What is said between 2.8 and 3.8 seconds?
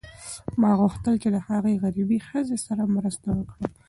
مرسته وکړم.